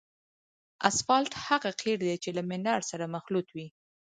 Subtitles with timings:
[0.89, 3.67] اسفالټ هغه قیر دی چې له منرال سره مخلوط وي